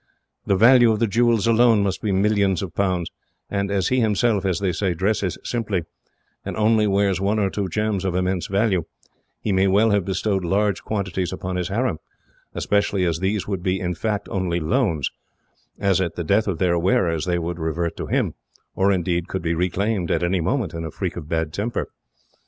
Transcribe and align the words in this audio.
The 0.47 0.55
value 0.55 0.91
of 0.91 0.97
the 0.97 1.05
jewels, 1.05 1.45
alone, 1.45 1.83
must 1.83 2.01
be 2.01 2.11
millions 2.11 2.63
of 2.63 2.73
pounds; 2.73 3.11
and 3.51 3.69
as 3.69 3.89
he 3.89 3.99
himself, 3.99 4.45
as 4.45 4.57
they 4.57 4.71
say, 4.71 4.95
dresses 4.95 5.37
simply, 5.43 5.83
and 6.43 6.57
only 6.57 6.87
wears 6.87 7.21
one 7.21 7.37
or 7.37 7.51
two 7.51 7.69
gems, 7.69 8.03
of 8.03 8.15
immense 8.15 8.47
value, 8.47 8.85
he 9.41 9.51
may 9.51 9.67
well 9.67 9.91
have 9.91 10.03
bestowed 10.03 10.43
large 10.43 10.81
quantities 10.81 11.31
upon 11.31 11.55
his 11.55 11.67
harem, 11.67 11.99
especially 12.55 13.05
as 13.05 13.19
these 13.19 13.47
would 13.47 13.61
be, 13.61 13.79
in 13.79 13.93
fact, 13.93 14.27
only 14.29 14.59
loans, 14.59 15.11
as 15.77 16.01
at 16.01 16.15
the 16.15 16.23
death 16.23 16.47
of 16.47 16.57
their 16.57 16.79
wearers 16.79 17.25
they 17.25 17.37
would 17.37 17.59
revert 17.59 17.95
to 17.97 18.07
him, 18.07 18.33
or, 18.73 18.91
indeed, 18.91 19.27
could 19.27 19.43
be 19.43 19.53
reclaimed 19.53 20.09
at 20.09 20.23
any 20.23 20.41
moment, 20.41 20.73
in 20.73 20.83
a 20.83 20.89
freak 20.89 21.15
of 21.15 21.29
bad 21.29 21.53
temper. 21.53 21.87